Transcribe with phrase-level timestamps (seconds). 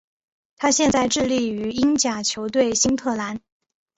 [0.57, 3.39] 他现在效力于英甲球队新特兰。